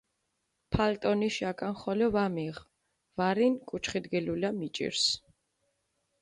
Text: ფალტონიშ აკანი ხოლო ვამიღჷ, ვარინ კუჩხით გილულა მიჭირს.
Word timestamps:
ფალტონიშ 0.75 1.35
აკანი 1.49 1.77
ხოლო 1.81 2.07
ვამიღჷ, 2.15 2.61
ვარინ 3.17 3.53
კუჩხით 3.69 4.05
გილულა 4.11 4.49
მიჭირს. 4.59 5.05